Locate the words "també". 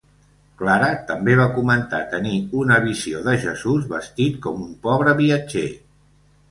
1.09-1.35